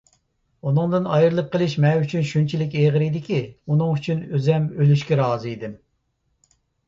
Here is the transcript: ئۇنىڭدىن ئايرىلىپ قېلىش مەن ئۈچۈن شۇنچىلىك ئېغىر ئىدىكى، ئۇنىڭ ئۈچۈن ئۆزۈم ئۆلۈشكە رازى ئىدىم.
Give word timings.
ئۇنىڭدىن 0.67 1.03
ئايرىلىپ 1.15 1.49
قېلىش 1.55 1.75
مەن 1.83 2.05
ئۈچۈن 2.05 2.25
شۇنچىلىك 2.29 2.73
ئېغىر 2.79 3.05
ئىدىكى، 3.07 3.37
ئۇنىڭ 3.67 3.93
ئۈچۈن 3.97 4.23
ئۆزۈم 4.39 4.65
ئۆلۈشكە 4.81 5.19
رازى 5.23 5.53
ئىدىم. 5.53 5.77